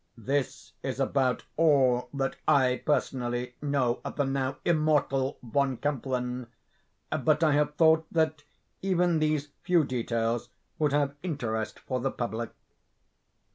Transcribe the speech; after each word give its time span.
This 0.17 0.73
is 0.81 0.99
about 0.99 1.43
all 1.57 2.09
that 2.11 2.35
I 2.47 2.81
personally 2.83 3.53
know 3.61 4.01
of 4.03 4.15
the 4.15 4.23
now 4.25 4.57
immortal 4.65 5.37
Von 5.43 5.77
Kempelen; 5.77 6.47
but 7.11 7.43
I 7.43 7.51
have 7.51 7.75
thought 7.75 8.07
that 8.11 8.43
even 8.81 9.19
these 9.19 9.49
few 9.61 9.83
details 9.83 10.49
would 10.79 10.91
have 10.91 11.13
interest 11.21 11.77
for 11.81 11.99
the 11.99 12.09
public. 12.09 12.49